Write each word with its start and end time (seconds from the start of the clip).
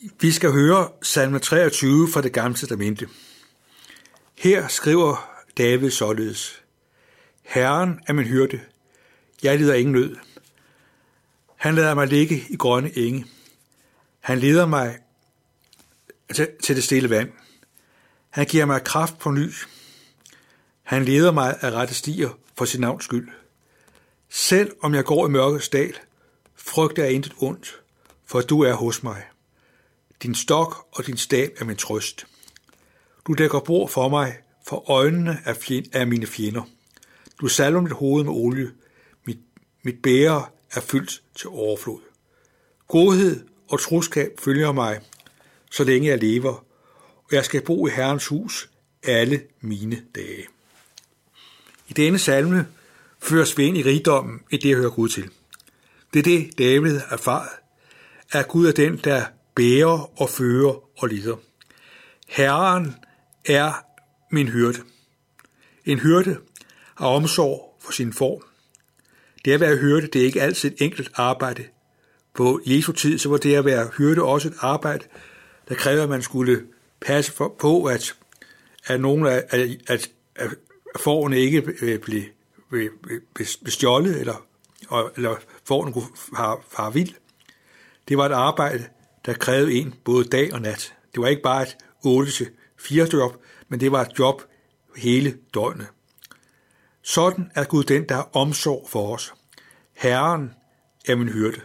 Vi 0.00 0.32
skal 0.32 0.52
høre 0.52 0.88
salme 1.02 1.38
23 1.38 2.08
fra 2.12 2.20
det 2.20 2.32
gamle 2.32 2.56
testamente. 2.56 3.08
Her 4.34 4.68
skriver 4.68 5.40
David 5.58 5.90
således. 5.90 6.62
Herren 7.42 8.00
er 8.06 8.12
min 8.12 8.26
hyrde. 8.26 8.60
Jeg 9.42 9.58
lider 9.58 9.74
ingen 9.74 9.92
nød. 9.92 10.16
Han 11.56 11.74
lader 11.74 11.94
mig 11.94 12.06
ligge 12.06 12.44
i 12.48 12.56
grønne 12.56 12.98
enge. 12.98 13.26
Han 14.20 14.38
leder 14.38 14.66
mig 14.66 14.98
til 16.62 16.76
det 16.76 16.84
stille 16.84 17.10
vand. 17.10 17.32
Han 18.30 18.46
giver 18.46 18.64
mig 18.64 18.84
kraft 18.84 19.18
på 19.18 19.30
ny. 19.30 19.52
Han 20.82 21.04
leder 21.04 21.32
mig 21.32 21.58
af 21.60 21.70
rette 21.70 21.94
stier 21.94 22.38
for 22.54 22.64
sin 22.64 22.80
navns 22.80 23.04
skyld. 23.04 23.28
Selv 24.28 24.72
om 24.82 24.94
jeg 24.94 25.04
går 25.04 25.26
i 25.26 25.30
mørkets 25.30 25.68
dal, 25.68 25.94
frygter 26.56 27.04
jeg 27.04 27.12
intet 27.12 27.32
ondt, 27.38 27.80
for 28.26 28.40
du 28.40 28.60
er 28.60 28.72
hos 28.72 29.02
mig. 29.02 29.22
Din 30.22 30.34
stok 30.34 30.86
og 30.92 31.06
din 31.06 31.16
stab 31.16 31.50
er 31.58 31.64
min 31.64 31.76
trøst. 31.76 32.26
Du 33.26 33.32
dækker 33.32 33.60
bord 33.60 33.88
for 33.88 34.08
mig, 34.08 34.36
for 34.66 34.90
øjnene 34.90 35.38
af, 35.44 35.56
fjend, 35.56 35.86
er 35.92 36.04
mine 36.04 36.26
fjender. 36.26 36.62
Du 37.40 37.48
salver 37.48 37.80
mit 37.80 37.92
hoved 37.92 38.24
med 38.24 38.32
olie. 38.32 38.70
Mit, 39.24 39.38
mit 39.82 40.02
bære 40.02 40.46
er 40.72 40.80
fyldt 40.80 41.22
til 41.34 41.48
overflod. 41.48 42.00
Godhed 42.88 43.46
og 43.68 43.80
troskab 43.80 44.30
følger 44.38 44.72
mig, 44.72 45.00
så 45.70 45.84
længe 45.84 46.08
jeg 46.08 46.18
lever, 46.18 46.64
og 47.16 47.32
jeg 47.32 47.44
skal 47.44 47.62
bo 47.62 47.86
i 47.86 47.90
Herrens 47.90 48.26
hus 48.26 48.70
alle 49.02 49.42
mine 49.60 50.02
dage. 50.14 50.46
I 51.88 51.92
denne 51.92 52.18
salme 52.18 52.68
føres 53.18 53.58
vi 53.58 53.64
ind 53.64 53.76
i 53.76 53.82
rigdommen 53.82 54.40
i 54.50 54.56
det, 54.56 54.76
hører 54.76 54.90
Gud 54.90 55.08
til. 55.08 55.30
Det 56.14 56.18
er 56.18 56.22
det, 56.22 56.58
David 56.58 57.00
erfaret, 57.10 57.48
at 58.32 58.48
Gud 58.48 58.66
er 58.66 58.72
den, 58.72 58.96
der 58.96 59.24
bærer 59.54 60.20
og 60.20 60.30
fører 60.30 61.02
og 61.02 61.08
lider. 61.08 61.36
Herren 62.28 62.94
er 63.46 63.72
min 64.30 64.48
hyrde. 64.48 64.78
En 65.84 65.98
hyrde 65.98 66.36
har 66.94 67.06
omsorg 67.06 67.76
for 67.80 67.92
sin 67.92 68.12
form. 68.12 68.42
Det 69.44 69.52
at 69.52 69.60
være 69.60 69.76
hyrde, 69.76 70.06
det 70.06 70.20
er 70.20 70.26
ikke 70.26 70.42
altid 70.42 70.72
et 70.72 70.82
enkelt 70.82 71.10
arbejde. 71.14 71.64
På 72.34 72.60
Jesu 72.66 72.92
tid, 72.92 73.18
så 73.18 73.28
var 73.28 73.36
det 73.36 73.54
at 73.54 73.64
være 73.64 73.90
hyrde 73.98 74.22
også 74.22 74.48
et 74.48 74.54
arbejde, 74.60 75.04
der 75.68 75.74
krævede, 75.74 76.02
at 76.02 76.08
man 76.08 76.22
skulle 76.22 76.66
passe 77.00 77.32
på, 77.58 77.84
at, 77.84 78.14
at 78.86 79.00
nogle 79.00 79.30
af 79.30 79.44
at, 79.48 79.60
at, 79.86 80.10
at 80.36 80.50
forerne 81.00 81.38
ikke 81.38 81.62
øh, 81.82 81.98
blev, 81.98 82.22
øh, 82.72 82.90
blev, 83.34 83.46
eller, 84.20 84.44
eller 85.16 85.36
forerne 85.64 85.92
kunne 85.92 86.08
fare, 86.36 86.58
fare 86.68 86.92
vild. 86.92 87.14
Det 88.08 88.18
var 88.18 88.26
et 88.26 88.32
arbejde, 88.32 88.84
der 89.26 89.32
krævede 89.32 89.72
en 89.72 89.94
både 90.04 90.24
dag 90.24 90.54
og 90.54 90.60
nat. 90.60 90.94
Det 91.14 91.22
var 91.22 91.28
ikke 91.28 91.42
bare 91.42 91.62
et 91.62 91.76
8-4 92.78 93.12
job, 93.12 93.44
men 93.68 93.80
det 93.80 93.92
var 93.92 94.00
et 94.00 94.18
job 94.18 94.42
hele 94.96 95.38
døgnet. 95.54 95.86
Sådan 97.02 97.50
er 97.54 97.64
Gud 97.64 97.84
den, 97.84 98.08
der 98.08 98.14
har 98.14 98.30
omsorg 98.32 98.88
for 98.88 99.14
os. 99.14 99.34
Herren 99.92 100.54
er 101.08 101.14
min 101.14 101.28
hyrde. 101.28 101.60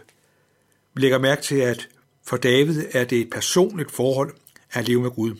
Vi 0.94 1.00
lægger 1.00 1.18
mærke 1.18 1.42
til, 1.42 1.56
at 1.56 1.88
for 2.24 2.36
David 2.36 2.84
er 2.92 3.04
det 3.04 3.20
et 3.20 3.30
personligt 3.30 3.90
forhold 3.90 4.34
at 4.72 4.88
leve 4.88 5.02
med 5.02 5.10
Gud. 5.10 5.36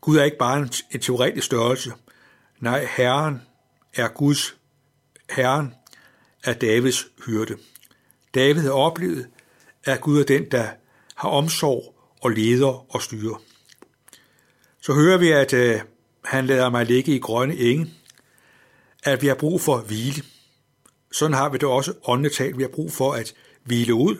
Gud 0.00 0.16
er 0.16 0.24
ikke 0.24 0.38
bare 0.38 0.68
en 0.92 1.00
teoretisk 1.00 1.46
størrelse. 1.46 1.92
Nej, 2.60 2.88
Herren 2.96 3.42
er 3.94 4.08
Guds 4.08 4.58
Herren 5.30 5.74
er 6.44 6.52
Davids 6.52 7.06
hyrde. 7.26 7.56
David 8.34 8.62
har 8.62 8.70
oplevet, 8.70 9.28
at 9.84 10.00
Gud 10.00 10.20
er 10.20 10.24
den, 10.24 10.50
der 10.50 10.70
har 11.18 11.28
omsorg 11.28 11.94
og 12.20 12.30
leder 12.30 12.94
og 12.94 13.02
styrer. 13.02 13.42
Så 14.80 14.92
hører 14.92 15.18
vi, 15.18 15.30
at 15.30 15.52
øh, 15.52 15.80
han 16.24 16.46
lader 16.46 16.70
mig 16.70 16.86
ligge 16.86 17.16
i 17.16 17.18
grønne 17.18 17.56
enge, 17.56 17.90
at 19.02 19.22
vi 19.22 19.26
har 19.26 19.34
brug 19.34 19.60
for 19.60 19.78
hvile. 19.78 20.22
Sådan 21.12 21.34
har 21.34 21.48
vi 21.48 21.58
det 21.58 21.68
også 21.68 21.94
åndeligt 22.04 22.34
talt. 22.34 22.58
Vi 22.58 22.62
har 22.62 22.68
brug 22.68 22.92
for 22.92 23.12
at 23.12 23.34
hvile 23.64 23.94
ud, 23.94 24.16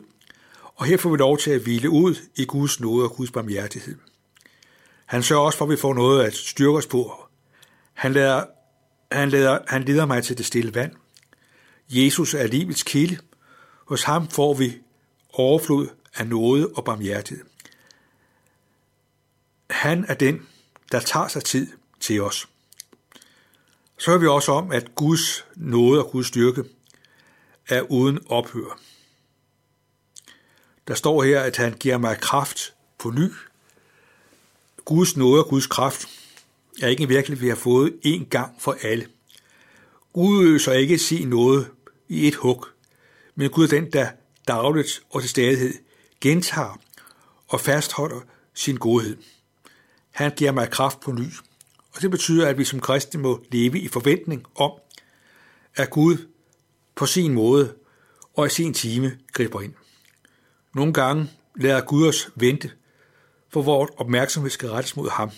og 0.75 0.87
her 0.87 0.97
får 0.97 1.11
vi 1.11 1.17
lov 1.17 1.39
til 1.39 1.51
at 1.51 1.61
hvile 1.61 1.91
ud 1.91 2.15
i 2.37 2.45
Guds 2.45 2.81
nåde 2.81 3.05
og 3.05 3.17
Guds 3.17 3.31
barmhjertighed. 3.31 3.97
Han 5.07 5.23
sørger 5.23 5.43
også 5.43 5.59
for, 5.59 5.65
at 5.65 5.71
vi 5.71 5.77
får 5.77 5.95
noget 5.95 6.25
at 6.25 6.35
styrke 6.35 6.79
os 6.79 6.87
på. 6.87 7.13
Han, 7.95 8.13
lader, 8.13 8.45
han, 9.13 9.31
lader, 9.31 9.59
han 9.67 9.83
leder 9.83 10.07
mig 10.07 10.25
til 10.25 10.39
det 10.39 10.47
stille 10.47 10.75
vand. 10.75 10.93
Jesus 11.89 12.35
er 12.35 12.47
livets 12.47 12.83
kilde. 12.83 13.19
Hos 13.87 14.03
ham 14.03 14.29
får 14.29 14.55
vi 14.55 14.79
overflod 15.33 15.89
af 16.19 16.27
nåde 16.27 16.69
og 16.69 16.85
barmhjertighed. 16.85 17.45
Han 19.71 20.05
er 20.09 20.15
den, 20.15 20.47
der 20.93 21.01
tager 21.01 21.29
sig 21.29 21.45
tid 21.45 21.69
til 22.01 22.23
os. 22.23 22.49
Så 23.99 24.11
hører 24.11 24.21
vi 24.21 24.27
også 24.27 24.53
om, 24.53 24.73
at 24.73 24.95
Guds 24.95 25.47
nåde 25.57 26.05
og 26.05 26.11
Guds 26.11 26.27
styrke 26.27 26.65
er 27.69 27.83
uden 27.83 28.19
ophør. 28.29 28.81
Der 30.89 30.95
står 30.95 31.23
her, 31.23 31.41
at 31.41 31.57
han 31.57 31.73
giver 31.73 31.99
mig 31.99 32.21
kraft 32.21 32.75
på 32.99 33.11
ny. 33.11 33.31
Guds 34.85 35.17
nåde 35.17 35.45
og 35.45 35.49
Guds 35.49 35.67
kraft 35.67 36.09
er 36.83 36.89
ikke 36.89 37.09
virkelig, 37.09 37.41
vi 37.41 37.49
har 37.49 37.57
fået 37.57 37.99
en 38.03 38.27
gang 38.27 38.55
for 38.59 38.77
alle. 38.83 39.09
Gud 40.13 40.47
øser 40.47 40.73
ikke 40.73 40.99
sin 40.99 41.29
noget 41.29 41.71
i 42.09 42.29
et 42.29 42.35
hug, 42.35 42.67
men 43.35 43.51
Gud 43.51 43.65
er 43.65 43.69
den, 43.69 43.93
der 43.93 44.11
dagligt 44.49 45.03
og 45.11 45.21
til 45.21 45.31
stadighed 45.31 45.75
gentager 46.21 46.81
og 47.49 47.61
fastholder 47.61 48.21
sin 48.55 48.77
godhed. 48.77 49.17
Han 50.11 50.33
giver 50.37 50.53
mig 50.53 50.71
kraft 50.71 51.01
på 51.01 51.13
ny. 51.13 51.27
Og 51.95 52.03
det 52.03 52.11
betyder, 52.11 52.49
at 52.49 52.59
vi 52.59 52.65
som 52.65 52.81
kristne 52.81 53.21
må 53.21 53.45
leve 53.51 53.79
i 53.81 53.89
forventning 53.89 54.47
om, 54.55 54.73
at 55.77 55.91
Gud 55.91 56.29
på 56.95 57.07
sin 57.07 57.35
måde 57.35 57.75
og 58.35 58.47
i 58.47 58.51
sin 58.51 58.75
time 58.75 59.19
griber 59.33 59.61
ind. 59.61 59.75
Nogle 60.75 60.93
gange 60.93 61.31
lader 61.57 61.81
Gud 61.81 62.09
os 62.09 62.31
vente, 62.35 62.71
for 63.53 63.63
vores 63.63 63.91
opmærksomhed 63.97 64.51
skal 64.51 64.69
rettes 64.69 64.97
mod 64.97 65.11
ham. 65.11 65.31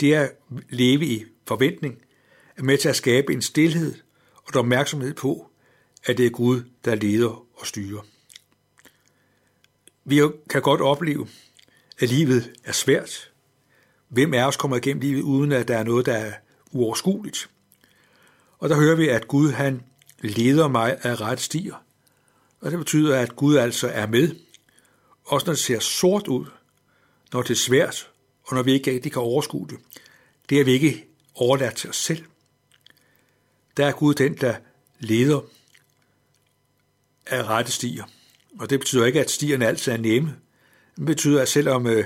Det 0.00 0.14
at 0.14 0.32
leve 0.68 1.04
i 1.04 1.24
forventning 1.46 1.98
er 2.56 2.62
med 2.62 2.78
til 2.78 2.88
at 2.88 2.96
skabe 2.96 3.32
en 3.32 3.42
stillhed 3.42 3.94
og 4.34 4.48
et 4.48 4.56
opmærksomhed 4.56 5.14
på, 5.14 5.50
at 6.04 6.18
det 6.18 6.26
er 6.26 6.30
Gud, 6.30 6.62
der 6.84 6.94
leder 6.94 7.44
og 7.54 7.66
styrer. 7.66 8.00
Vi 10.08 10.22
kan 10.50 10.62
godt 10.62 10.80
opleve, 10.80 11.28
at 11.98 12.08
livet 12.08 12.52
er 12.64 12.72
svært. 12.72 13.30
Hvem 14.08 14.34
af 14.34 14.44
os 14.46 14.56
kommer 14.56 14.76
igennem 14.76 15.00
livet, 15.00 15.22
uden 15.22 15.52
at 15.52 15.68
der 15.68 15.78
er 15.78 15.82
noget, 15.82 16.06
der 16.06 16.12
er 16.12 16.32
uoverskueligt? 16.70 17.50
Og 18.58 18.68
der 18.68 18.76
hører 18.76 18.96
vi, 18.96 19.08
at 19.08 19.28
Gud 19.28 19.50
han 19.50 19.82
leder 20.20 20.68
mig 20.68 20.98
af 21.02 21.20
ret 21.20 21.40
stier. 21.40 21.84
Og 22.60 22.70
det 22.70 22.78
betyder, 22.78 23.18
at 23.18 23.36
Gud 23.36 23.56
altså 23.56 23.88
er 23.88 24.06
med, 24.06 24.36
også 25.24 25.46
når 25.46 25.52
det 25.52 25.60
ser 25.60 25.80
sort 25.80 26.28
ud, 26.28 26.46
når 27.32 27.42
det 27.42 27.50
er 27.50 27.54
svært, 27.54 28.10
og 28.44 28.54
når 28.54 28.62
vi 28.62 28.72
ikke 28.72 28.92
rigtig 28.92 29.12
kan 29.12 29.22
overskue 29.22 29.68
det. 29.68 29.78
Det 30.48 30.60
er 30.60 30.64
vi 30.64 30.72
ikke 30.72 31.06
overladt 31.34 31.76
til 31.76 31.90
os 31.90 31.96
selv. 31.96 32.24
Der 33.76 33.86
er 33.86 33.92
Gud 33.92 34.14
den, 34.14 34.36
der 34.36 34.56
leder 35.00 35.40
af 37.26 37.42
rette 37.42 37.72
stier. 37.72 38.04
Og 38.58 38.70
det 38.70 38.80
betyder 38.80 39.06
ikke, 39.06 39.20
at 39.20 39.30
stierne 39.30 39.66
altid 39.66 39.92
er 39.92 39.96
nemme. 39.96 40.36
Det 40.96 41.06
betyder, 41.06 41.42
at 41.42 41.48
selvom 41.48 41.86
øh, 41.86 42.04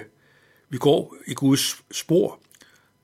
vi 0.68 0.78
går 0.78 1.16
i 1.26 1.34
Guds 1.34 1.82
spor, 1.90 2.40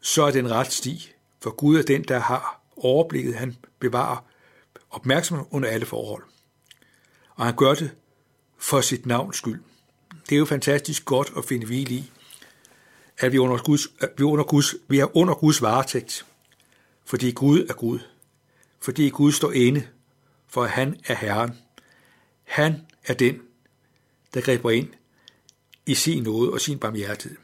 så 0.01 0.23
er 0.23 0.31
det 0.31 0.39
en 0.39 0.51
ret 0.51 0.73
sti. 0.73 1.13
For 1.43 1.51
Gud 1.51 1.79
er 1.79 1.83
den, 1.83 2.03
der 2.03 2.19
har 2.19 2.63
overblikket. 2.77 3.35
Han 3.35 3.57
bevarer 3.79 4.25
opmærksomhed 4.91 5.47
under 5.51 5.69
alle 5.69 5.87
forhold. 5.87 6.23
Og 7.31 7.45
han 7.45 7.57
gør 7.57 7.75
det 7.75 7.91
for 8.59 8.81
sit 8.81 9.07
navns 9.07 9.37
skyld. 9.37 9.61
Det 10.29 10.35
er 10.35 10.39
jo 10.39 10.45
fantastisk 10.45 11.05
godt 11.05 11.33
at 11.37 11.45
finde 11.45 11.67
hvile 11.67 11.95
i, 11.95 12.11
at 13.19 13.33
vi, 13.33 13.39
under 13.39 13.59
Guds, 13.59 13.89
at 14.01 14.11
vi, 14.19 14.23
under 14.23 14.45
Guds, 14.45 14.75
vi 14.89 14.99
er 14.99 15.17
under 15.17 15.35
Guds 15.35 15.63
varetægt, 15.63 16.27
fordi 17.05 17.31
Gud 17.31 17.67
er 17.69 17.75
Gud. 17.75 17.99
Fordi 18.81 19.09
Gud 19.09 19.33
står 19.33 19.53
inde, 19.53 19.87
for 20.49 20.65
han 20.65 20.97
er 21.07 21.15
Herren. 21.15 21.59
Han 22.45 22.87
er 23.09 23.15
den, 23.15 23.43
der 24.35 24.41
griber 24.41 24.71
ind 24.71 24.89
i 25.87 25.95
sin 25.95 26.23
nåde 26.23 26.53
og 26.53 26.61
sin 26.61 26.79
barmhjertighed. 26.79 27.39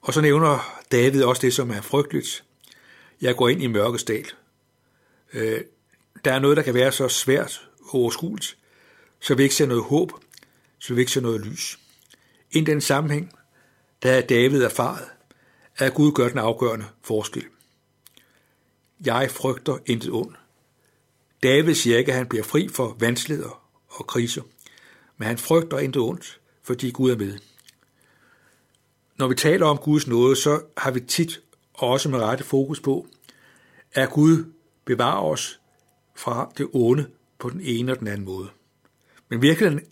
Og 0.00 0.14
så 0.14 0.20
nævner 0.20 0.82
David 0.92 1.22
også 1.22 1.42
det, 1.42 1.54
som 1.54 1.70
er 1.70 1.80
frygteligt. 1.80 2.44
Jeg 3.20 3.36
går 3.36 3.48
ind 3.48 3.62
i 3.62 3.66
mørkets 3.66 4.04
dal. 4.04 4.26
Øh, 5.32 5.60
der 6.24 6.32
er 6.32 6.38
noget, 6.38 6.56
der 6.56 6.62
kan 6.62 6.74
være 6.74 6.92
så 6.92 7.08
svært 7.08 7.68
og 7.80 7.94
overskueligt, 7.94 8.58
så 9.20 9.34
vi 9.34 9.42
ikke 9.42 9.54
ser 9.54 9.66
noget 9.66 9.84
håb, 9.84 10.12
så 10.78 10.94
vi 10.94 11.00
ikke 11.00 11.12
ser 11.12 11.20
noget 11.20 11.46
lys. 11.46 11.78
I 12.50 12.60
den 12.60 12.80
sammenhæng, 12.80 13.32
der 14.02 14.12
er 14.12 14.20
David 14.20 14.62
erfaret, 14.62 15.08
at 15.76 15.94
Gud 15.94 16.12
gør 16.12 16.28
den 16.28 16.38
afgørende 16.38 16.86
forskel. 17.02 17.44
Jeg 19.04 19.30
frygter 19.30 19.78
intet 19.86 20.10
ondt. 20.10 20.36
David 21.42 21.74
siger 21.74 21.98
ikke, 21.98 22.12
at 22.12 22.18
han 22.18 22.28
bliver 22.28 22.44
fri 22.44 22.68
for 22.68 22.96
vanskeligheder 22.98 23.67
og 23.88 24.06
kriser, 24.06 24.42
men 25.16 25.28
han 25.28 25.38
frygter 25.38 25.78
intet 25.78 26.02
ondt, 26.02 26.40
fordi 26.62 26.90
Gud 26.90 27.10
er 27.10 27.16
med. 27.16 27.38
Når 29.18 29.28
vi 29.28 29.34
taler 29.34 29.66
om 29.66 29.78
Guds 29.78 30.06
nåde, 30.06 30.36
så 30.36 30.62
har 30.76 30.90
vi 30.90 31.00
tit 31.00 31.40
også 31.74 32.08
med 32.08 32.18
rette 32.18 32.44
fokus 32.44 32.80
på, 32.80 33.06
at 33.92 34.10
Gud 34.10 34.52
bevarer 34.84 35.22
os 35.22 35.60
fra 36.16 36.52
det 36.58 36.68
onde 36.72 37.06
på 37.38 37.50
den 37.50 37.60
ene 37.60 37.92
og 37.92 37.98
den 37.98 38.08
anden 38.08 38.24
måde. 38.24 38.48
Men 39.28 39.42
virkeligheden 39.42 39.86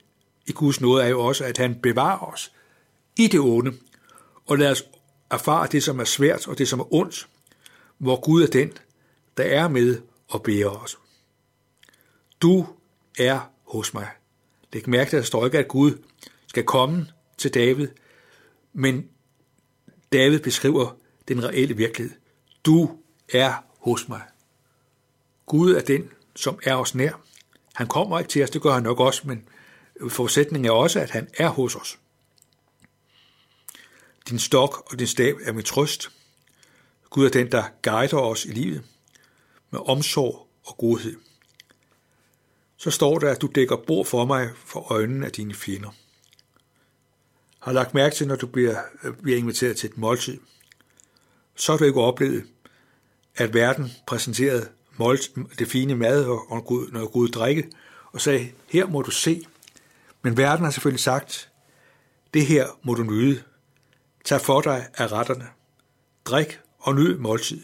i 0.46 0.52
Guds 0.52 0.81
nåde 0.81 1.04
er 1.04 1.08
jo 1.08 1.20
også, 1.20 1.44
at 1.44 1.58
han 1.58 1.81
bevarer 1.81 2.32
os 2.32 2.52
i 3.16 3.26
det 3.26 3.40
onde, 3.40 3.72
og 4.46 4.58
lader 4.58 4.70
os 4.70 4.84
erfare 5.31 5.69
det, 5.72 5.82
som 5.82 6.00
er 6.00 6.04
svært 6.04 6.49
og 6.49 6.58
det, 6.58 6.69
som 6.69 6.81
er 6.81 6.94
ondt, 6.94 7.28
hvor 7.99 8.20
Gud 8.20 8.42
er 8.42 8.46
den, 8.46 8.72
der 9.37 9.44
er 9.44 9.69
med 9.69 10.00
og 10.28 10.42
bærer 10.42 10.69
os. 10.69 10.99
Du 12.42 12.66
er 13.19 13.50
hos 13.66 13.94
mig. 13.94 14.08
Læg 14.72 14.88
mærke 14.88 15.10
til, 15.10 15.16
at 15.16 15.20
der 15.20 15.26
står 15.26 15.44
ikke, 15.44 15.58
at 15.58 15.68
Gud 15.68 16.02
skal 16.46 16.64
komme 16.64 17.06
til 17.38 17.54
David, 17.54 17.88
men 18.72 19.08
David 20.12 20.40
beskriver 20.40 20.96
den 21.28 21.44
reelle 21.44 21.76
virkelighed. 21.76 22.16
Du 22.64 22.98
er 23.32 23.64
hos 23.78 24.08
mig. 24.08 24.22
Gud 25.46 25.74
er 25.74 25.80
den, 25.80 26.10
som 26.36 26.58
er 26.62 26.74
os 26.74 26.94
nær. 26.94 27.22
Han 27.74 27.86
kommer 27.86 28.18
ikke 28.18 28.28
til 28.28 28.42
os, 28.42 28.50
det 28.50 28.62
gør 28.62 28.72
han 28.72 28.82
nok 28.82 29.00
også, 29.00 29.22
men 29.24 29.48
forudsætningen 30.08 30.64
er 30.66 30.70
også, 30.70 31.00
at 31.00 31.10
han 31.10 31.28
er 31.38 31.48
hos 31.48 31.76
os. 31.76 31.98
Din 34.28 34.38
stok 34.38 34.92
og 34.92 34.98
din 34.98 35.06
stav 35.06 35.38
er 35.44 35.52
min 35.52 35.64
trøst. 35.64 36.10
Gud 37.10 37.26
er 37.26 37.30
den, 37.30 37.52
der 37.52 37.64
guider 37.82 38.18
os 38.18 38.44
i 38.44 38.50
livet 38.50 38.84
med 39.70 39.80
omsorg 39.88 40.48
og 40.64 40.76
godhed. 40.76 41.16
Så 42.76 42.90
står 42.90 43.19
der, 43.19 43.31
at 43.31 43.43
du 43.43 43.50
dækker 43.55 43.76
bord 43.76 44.06
for 44.06 44.25
mig 44.25 44.50
for 44.56 44.93
øjnene 44.93 45.26
af 45.26 45.32
dine 45.32 45.55
fjender. 45.55 45.90
Har 47.61 47.73
lagt 47.73 47.94
mærke 47.94 48.14
til, 48.14 48.28
når 48.28 48.37
du 48.37 48.46
bliver, 48.46 48.82
øh, 49.05 49.12
bliver 49.23 49.38
inviteret 49.38 49.76
til 49.76 49.90
et 49.90 49.99
måltid, 49.99 50.38
så 51.55 51.73
har 51.73 51.78
du 51.78 51.84
ikke 51.84 52.00
oplevet, 52.00 52.44
at 53.37 53.55
verden 53.55 53.90
præsenterede 54.06 54.69
det 55.58 55.69
fine 55.69 55.94
mad 55.94 56.25
og 56.25 56.88
noget 56.93 57.11
god 57.11 57.28
drikke, 57.28 57.70
og 58.12 58.20
sagde, 58.20 58.49
her 58.69 58.87
må 58.87 59.02
du 59.02 59.11
se. 59.11 59.46
Men 60.23 60.37
verden 60.37 60.64
har 60.64 60.70
selvfølgelig 60.70 61.00
sagt, 61.00 61.50
det 62.34 62.46
her 62.46 62.67
må 62.82 62.94
du 62.94 63.02
nyde. 63.02 63.43
Tag 64.25 64.40
for 64.40 64.61
dig 64.61 64.88
af 64.94 65.12
retterne. 65.12 65.46
Drik 66.25 66.61
og 66.78 66.94
nyd 66.94 67.19
måltid. 67.19 67.62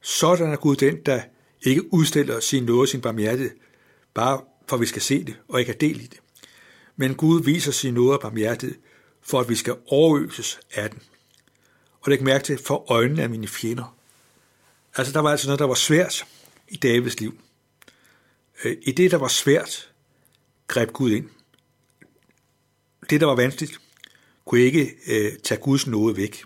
Sådan 0.00 0.52
er 0.52 0.56
Gud 0.56 0.76
den, 0.76 0.96
der 1.06 1.22
ikke 1.62 1.94
udstiller 1.94 2.40
sin 2.40 2.64
nåde, 2.64 2.88
sin 2.88 3.00
barmhjertighed, 3.00 3.56
bare 4.14 4.40
for 4.66 4.76
at 4.76 4.80
vi 4.80 4.86
skal 4.86 5.02
se 5.02 5.24
det 5.24 5.36
og 5.48 5.60
ikke 5.60 5.72
have 5.72 5.88
del 5.88 6.00
i 6.00 6.06
det. 6.06 6.18
Men 6.96 7.14
Gud 7.14 7.44
viser 7.44 7.72
sin 7.72 7.94
nåde 7.94 8.12
og 8.12 8.20
barmhjertighed, 8.20 8.78
for 9.22 9.40
at 9.40 9.48
vi 9.48 9.54
skal 9.54 9.76
overøses 9.86 10.60
af 10.74 10.90
den. 10.90 11.02
Og 12.00 12.10
læg 12.10 12.22
mærke 12.22 12.44
til, 12.44 12.58
for 12.58 12.92
øjnene 12.92 13.22
af 13.22 13.30
mine 13.30 13.48
fjender. 13.48 13.96
Altså, 14.96 15.12
der 15.12 15.20
var 15.20 15.30
altså 15.30 15.46
noget, 15.46 15.58
der 15.58 15.66
var 15.66 15.74
svært 15.74 16.26
i 16.68 16.76
Davids 16.76 17.20
liv. 17.20 17.40
Øh, 18.64 18.76
I 18.82 18.92
det, 18.92 19.10
der 19.10 19.16
var 19.16 19.28
svært, 19.28 19.92
greb 20.66 20.92
Gud 20.92 21.10
ind. 21.10 21.28
Det, 23.10 23.20
der 23.20 23.26
var 23.26 23.34
vanskeligt, 23.34 23.80
kunne 24.44 24.60
ikke 24.60 24.94
øh, 25.06 25.38
tage 25.38 25.60
Guds 25.60 25.86
nåde 25.86 26.16
væk. 26.16 26.44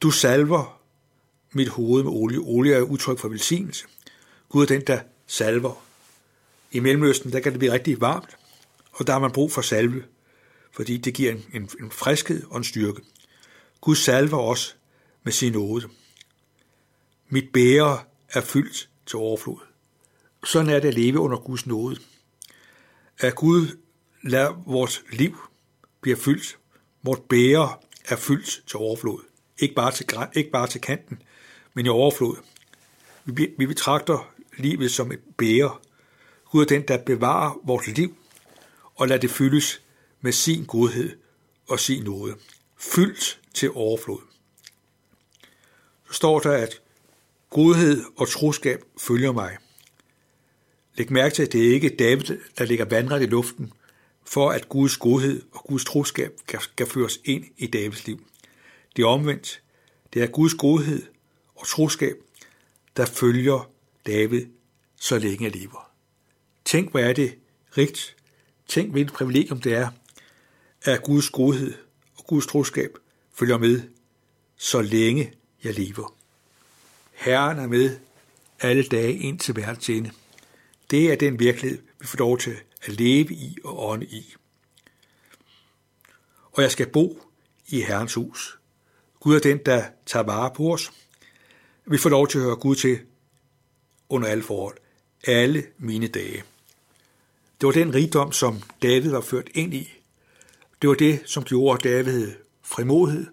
Du 0.00 0.10
salver 0.10 0.80
mit 1.52 1.68
hoved 1.68 2.02
med 2.02 2.12
olie. 2.12 2.38
Olie 2.38 2.74
er 2.74 2.80
udtryk 2.80 3.18
for 3.18 3.28
velsignelse. 3.28 3.86
Gud 4.48 4.62
er 4.62 4.66
den, 4.66 4.80
der 4.80 5.00
salver. 5.26 5.84
I 6.72 6.80
Mellemøsten, 6.80 7.32
der 7.32 7.40
kan 7.40 7.52
det 7.52 7.58
blive 7.58 7.72
rigtig 7.72 8.00
varmt, 8.00 8.36
og 8.92 9.06
der 9.06 9.12
har 9.12 9.20
man 9.20 9.32
brug 9.32 9.52
for 9.52 9.62
salve, 9.62 10.04
fordi 10.72 10.96
det 10.96 11.14
giver 11.14 11.32
en, 11.32 11.44
en, 11.52 11.70
en 11.80 11.90
friskhed 11.90 12.42
og 12.50 12.56
en 12.56 12.64
styrke. 12.64 13.02
Gud 13.80 13.96
salver 13.96 14.38
os 14.38 14.76
med 15.22 15.32
sin 15.32 15.52
nåde. 15.52 15.88
Mit 17.28 17.52
bære 17.52 18.02
er 18.28 18.40
fyldt 18.40 18.88
til 19.06 19.16
overflod. 19.16 19.58
Sådan 20.44 20.70
er 20.70 20.80
det 20.80 20.88
at 20.88 20.94
leve 20.94 21.20
under 21.20 21.38
Guds 21.38 21.66
nåde. 21.66 22.00
At 23.18 23.34
Gud 23.34 23.76
lader 24.22 24.62
vores 24.66 25.02
liv 25.12 25.38
blive 26.00 26.16
fyldt. 26.16 26.58
Vort 27.02 27.22
bære 27.22 27.76
er 28.08 28.16
fyldt 28.16 28.62
til 28.66 28.76
overflod. 28.76 29.20
Ikke 29.58 29.74
bare 29.74 29.92
til, 29.92 30.06
ikke 30.34 30.50
bare 30.50 30.66
til 30.66 30.80
kanten, 30.80 31.22
men 31.74 31.86
i 31.86 31.88
overflod. 31.88 32.36
Vi, 33.24 33.48
vi 33.58 33.66
betragter 33.66 34.33
livet 34.58 34.90
som 34.90 35.12
et 35.12 35.20
bære. 35.36 35.76
Gud 36.50 36.62
er 36.62 36.66
den, 36.66 36.82
der 36.82 36.98
bevarer 36.98 37.60
vores 37.64 37.86
liv 37.86 38.16
og 38.94 39.08
lader 39.08 39.20
det 39.20 39.30
fyldes 39.30 39.82
med 40.20 40.32
sin 40.32 40.64
godhed 40.64 41.16
og 41.68 41.80
sin 41.80 42.04
nåde. 42.04 42.34
Fyldt 42.78 43.40
til 43.54 43.70
overflod. 43.74 44.20
Så 46.08 46.12
står 46.12 46.40
der, 46.40 46.52
at 46.52 46.80
godhed 47.50 48.04
og 48.16 48.28
troskab 48.28 48.84
følger 48.98 49.32
mig. 49.32 49.56
Læg 50.94 51.12
mærke 51.12 51.34
til, 51.34 51.42
at 51.42 51.52
det 51.52 51.68
er 51.68 51.74
ikke 51.74 51.96
David, 51.96 52.38
der 52.58 52.64
ligger 52.64 52.84
vandret 52.84 53.22
i 53.22 53.26
luften, 53.26 53.72
for 54.24 54.50
at 54.50 54.68
Guds 54.68 54.96
godhed 54.96 55.42
og 55.52 55.64
Guds 55.64 55.84
troskab 55.84 56.32
kan 56.76 56.86
føres 56.86 57.20
ind 57.24 57.44
i 57.56 57.66
Davids 57.66 58.06
liv. 58.06 58.26
Det 58.96 59.02
er 59.02 59.06
omvendt. 59.06 59.62
Det 60.14 60.22
er 60.22 60.26
Guds 60.26 60.54
godhed 60.54 61.02
og 61.54 61.66
troskab, 61.66 62.16
der 62.96 63.06
følger 63.06 63.70
David, 64.06 64.46
så 65.00 65.18
længe 65.18 65.44
jeg 65.44 65.56
lever. 65.56 65.90
Tænk, 66.64 66.90
hvor 66.90 67.00
er 67.00 67.12
det 67.12 67.38
rigt. 67.78 68.16
Tænk, 68.68 68.92
hvilket 68.92 69.14
privilegium 69.14 69.60
det 69.60 69.74
er, 69.74 69.88
at 70.82 71.02
Guds 71.02 71.30
godhed 71.30 71.74
og 72.16 72.26
Guds 72.26 72.46
troskab 72.46 72.96
følger 73.34 73.58
med, 73.58 73.82
så 74.56 74.82
længe 74.82 75.32
jeg 75.64 75.74
lever. 75.74 76.14
Herren 77.12 77.58
er 77.58 77.66
med 77.66 77.98
alle 78.60 78.82
dage 78.82 79.18
ind 79.18 79.38
til 79.38 79.56
verdens 79.56 79.88
ende. 79.88 80.10
Det 80.90 81.12
er 81.12 81.16
den 81.16 81.38
virkelighed, 81.38 81.82
vi 82.00 82.06
får 82.06 82.18
lov 82.18 82.38
til 82.38 82.56
at 82.82 82.92
leve 82.92 83.34
i 83.34 83.58
og 83.64 83.88
ånde 83.88 84.06
i. 84.06 84.34
Og 86.52 86.62
jeg 86.62 86.70
skal 86.70 86.90
bo 86.90 87.22
i 87.68 87.80
Herrens 87.80 88.14
hus. 88.14 88.58
Gud 89.20 89.36
er 89.36 89.40
den, 89.40 89.58
der 89.66 89.84
tager 90.06 90.22
vare 90.22 90.50
på 90.56 90.72
os. 90.72 90.92
Vi 91.84 91.98
får 91.98 92.10
lov 92.10 92.28
til 92.28 92.38
at 92.38 92.44
høre 92.44 92.56
Gud 92.56 92.76
til 92.76 93.00
under 94.08 94.28
alle 94.28 94.44
forhold. 94.44 94.76
Alle 95.26 95.66
mine 95.78 96.06
dage. 96.06 96.44
Det 97.60 97.66
var 97.66 97.72
den 97.72 97.94
rigdom, 97.94 98.32
som 98.32 98.62
David 98.82 99.10
var 99.10 99.20
ført 99.20 99.48
ind 99.54 99.74
i. 99.74 99.92
Det 100.82 100.88
var 100.88 100.94
det, 100.94 101.22
som 101.26 101.44
gjorde 101.44 101.88
David 101.88 102.32
frimodighed 102.62 103.26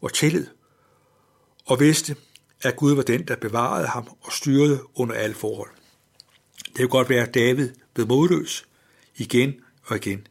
og 0.00 0.12
tillid, 0.12 0.46
og 1.66 1.80
vidste, 1.80 2.16
at 2.62 2.76
Gud 2.76 2.94
var 2.94 3.02
den, 3.02 3.28
der 3.28 3.36
bevarede 3.36 3.86
ham 3.86 4.08
og 4.20 4.32
styrede 4.32 4.82
under 4.94 5.14
alle 5.14 5.34
forhold. 5.34 5.70
Det 6.66 6.76
kunne 6.76 6.88
godt 6.88 7.08
være, 7.08 7.28
at 7.28 7.34
David 7.34 7.70
blev 7.94 8.06
modløs 8.06 8.66
igen 9.16 9.54
og 9.84 9.96
igen. 9.96 10.26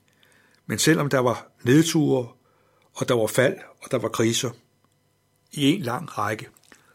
Men 0.66 0.80
selvom 0.80 1.10
der 1.10 1.20
var 1.20 1.52
nedture, 1.64 2.28
og 2.94 3.10
der 3.10 3.16
var 3.16 3.28
fald, 3.28 3.58
og 3.82 3.92
der 3.92 3.98
var 3.98 4.10
kriser 4.10 4.52
i 5.52 5.72
en 5.72 5.82
lang 5.82 6.18
række, 6.18 6.48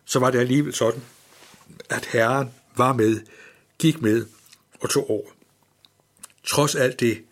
så 0.05 0.19
var 0.19 0.31
det 0.31 0.39
alligevel 0.39 0.75
sådan, 0.75 1.03
at 1.91 2.07
Herren 2.07 2.51
var 2.79 2.93
med, 2.93 3.21
gik 3.79 4.03
med 4.03 4.27
og 4.81 4.91
tog 4.91 5.11
over. 5.11 5.31
Trods 6.45 6.75
alt 6.75 7.01
det, 7.01 7.25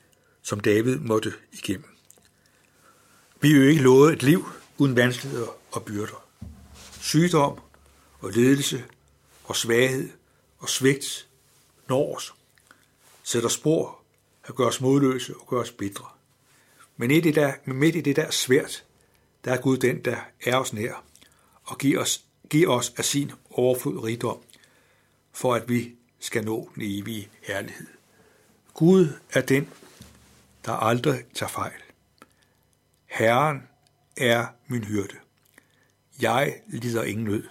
som 0.43 0.61
David 0.61 0.97
måtte 0.97 1.33
igennem. 1.53 1.97
Vi 3.41 3.50
er 3.50 3.57
jo 3.57 3.62
ikke 3.62 3.83
lovet 3.83 4.12
et 4.12 4.23
liv 4.23 4.49
uden 4.79 4.97
vanskeligheder 4.97 5.49
og 5.71 5.85
byrder. 5.85 6.25
Sygdom 7.00 7.59
og 8.21 8.31
ledelse 8.31 8.85
og 9.45 9.57
svaghed 9.57 10.11
og 10.59 10.69
svigt 10.69 11.29
når 11.88 12.17
os, 12.17 12.35
sætter 13.23 13.49
spor 13.49 13.99
og 14.45 14.55
gør 14.57 14.67
os 14.67 14.81
modløse 14.81 15.37
og 15.37 15.47
gør 15.47 15.61
os 15.61 15.71
bedre. 15.71 16.05
Men 16.97 17.09
midt 17.09 17.26
i, 17.26 17.31
der, 17.31 17.53
midt 17.65 17.97
i 17.97 18.00
det 18.00 18.17
der 18.17 18.31
svært, 18.31 18.85
der 19.45 19.53
er 19.53 19.61
Gud 19.61 19.76
den, 19.76 20.05
der 20.05 20.17
er 20.45 20.57
os 20.57 20.73
nær 20.73 21.05
og 21.65 21.79
giver 21.79 22.00
os, 22.00 22.25
giver 22.50 22.71
os 22.71 22.93
af 22.97 23.05
sin 23.05 23.33
overflod 23.50 24.05
rigdom, 24.05 24.38
for 25.37 25.55
at 25.55 25.69
vi 25.69 25.95
skal 26.21 26.45
nå 26.45 26.71
den 26.75 26.83
evige 26.83 27.28
herlighed. 27.43 27.87
Gud 28.75 29.09
er 29.33 29.40
den, 29.40 29.69
der 30.64 30.73
aldrig 30.73 31.25
tager 31.35 31.50
fejl. 31.50 31.81
Herren 33.07 33.62
er 34.16 34.47
min 34.66 34.85
hyrde. 34.85 35.14
Jeg 36.21 36.55
lider 36.69 37.02
ingen 37.02 37.25
nød. 37.25 37.45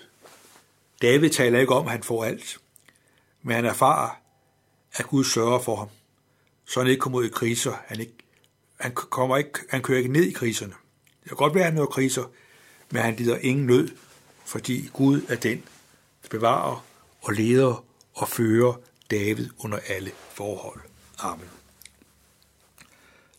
David 1.02 1.30
taler 1.30 1.60
ikke 1.60 1.74
om, 1.74 1.86
at 1.86 1.92
han 1.92 2.04
får 2.04 2.26
alt, 2.26 2.58
men 3.42 3.56
han 3.56 3.66
erfarer, 3.66 4.22
at 4.94 5.06
Gud 5.06 5.24
sørger 5.24 5.60
for 5.60 5.76
ham, 5.76 5.90
så 6.66 6.80
han 6.80 6.90
ikke 6.90 7.02
kommer 7.02 7.20
ud 7.20 7.26
i 7.26 7.30
kriser. 7.30 7.74
Han, 7.88 8.00
ikke, 8.00 8.14
han, 8.80 8.94
kommer 8.94 9.38
ikke, 9.38 9.60
han 9.70 9.82
kører 9.82 9.98
ikke 9.98 10.12
ned 10.12 10.24
i 10.24 10.32
kriserne. 10.32 10.74
Det 11.22 11.30
kan 11.30 11.38
godt 11.38 11.56
være, 11.56 11.64
at 11.64 11.72
han 11.72 11.80
har 11.80 11.86
kriser, 11.86 12.24
men 12.90 13.02
han 13.02 13.16
lider 13.16 13.38
ingen 13.38 13.66
nød, 13.66 13.90
fordi 14.46 14.90
Gud 14.94 15.22
er 15.30 15.36
den, 15.36 15.64
der 16.24 16.30
bevarer 16.30 16.86
og 17.26 17.34
leder 17.34 17.86
og 18.14 18.30
fører 18.30 18.74
David 19.12 19.50
under 19.58 19.80
alle 19.88 20.12
forhold. 20.30 20.82
Amen. 21.18 21.50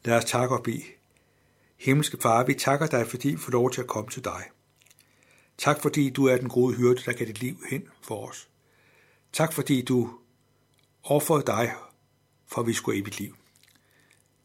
Lad 0.05 0.17
os 0.17 0.25
takke 0.25 0.55
og 0.55 0.63
bede. 0.63 0.83
Himmelske 1.77 2.19
Far, 2.21 2.45
vi 2.45 2.55
takker 2.55 2.87
dig, 2.87 3.07
fordi 3.07 3.29
vi 3.29 3.37
får 3.37 3.53
lov 3.53 3.71
til 3.71 3.81
at 3.81 3.87
komme 3.87 4.11
til 4.11 4.25
dig. 4.25 4.45
Tak 5.59 5.83
fordi 5.83 6.11
du 6.11 6.27
er 6.27 6.37
den 6.37 6.49
gode 6.49 6.75
hyrde, 6.75 7.03
der 7.05 7.13
gav 7.13 7.27
dit 7.27 7.41
liv 7.41 7.57
hen 7.71 7.89
for 8.03 8.29
os. 8.29 8.49
Tak 9.33 9.53
fordi 9.53 9.83
du 9.83 10.11
offrede 11.05 11.43
dig, 11.47 11.75
for 12.47 12.61
at 12.61 12.67
vi 12.67 12.73
skulle 12.73 13.01
evigt 13.01 13.19
liv. 13.19 13.37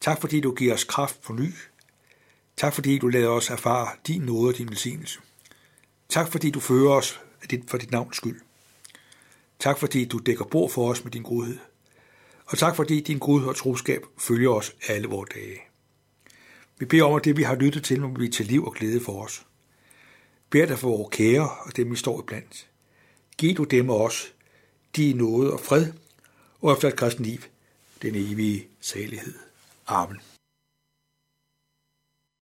Tak 0.00 0.20
fordi 0.20 0.40
du 0.40 0.54
giver 0.54 0.74
os 0.74 0.84
kraft 0.84 1.22
på 1.22 1.32
ny. 1.32 1.54
Tak 2.56 2.74
fordi 2.74 2.98
du 2.98 3.08
lader 3.08 3.28
os 3.28 3.50
erfare 3.50 3.88
din 4.06 4.22
nåde 4.22 4.48
og 4.48 4.58
din 4.58 4.68
velsignelse. 4.68 5.20
Tak 6.08 6.32
fordi 6.32 6.50
du 6.50 6.60
fører 6.60 6.90
os 6.90 7.20
for 7.68 7.78
dit 7.78 7.90
navns 7.90 8.16
skyld. 8.16 8.40
Tak 9.62 9.78
fordi 9.78 10.04
du 10.04 10.18
dækker 10.18 10.44
bord 10.44 10.70
for 10.70 10.90
os 10.90 11.04
med 11.04 11.12
din 11.12 11.22
godhed. 11.22 11.58
Og 12.46 12.58
tak 12.58 12.76
fordi 12.76 13.00
din 13.00 13.18
godhed 13.18 13.48
og 13.48 13.56
troskab 13.56 14.02
følger 14.18 14.50
os 14.50 14.76
alle 14.88 15.08
vores 15.08 15.30
dage. 15.34 15.58
Vi 16.78 16.86
beder 16.86 17.04
om, 17.04 17.14
at 17.14 17.24
det 17.24 17.36
vi 17.36 17.42
har 17.42 17.54
lyttet 17.54 17.84
til, 17.84 18.00
må 18.00 18.08
blive 18.08 18.30
til 18.30 18.46
liv 18.46 18.64
og 18.64 18.74
glæde 18.74 19.00
for 19.00 19.24
os. 19.24 19.46
Bær 20.50 20.66
dig 20.66 20.78
for 20.78 20.88
vores 20.88 21.16
kære 21.16 21.50
og 21.66 21.76
dem, 21.76 21.90
vi 21.90 21.96
står 21.96 22.20
iblandt. 22.20 22.68
Giv 23.38 23.54
du 23.54 23.64
dem 23.64 23.90
og 23.90 24.00
os 24.00 24.34
de 24.96 25.12
nåde 25.12 25.52
og 25.52 25.60
fred, 25.60 25.92
og 26.60 26.72
efter 26.72 26.88
et 26.88 26.96
kristen 26.96 27.24
liv, 27.24 27.40
den 28.02 28.14
evige 28.14 28.66
salighed. 28.80 29.34
Amen. 29.86 30.31